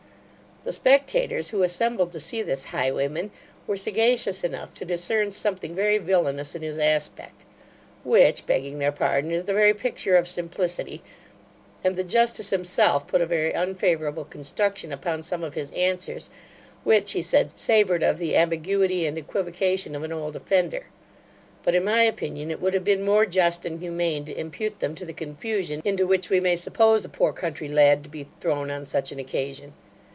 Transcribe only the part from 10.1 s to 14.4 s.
of simplicity; and the justice himself put a very unfavourable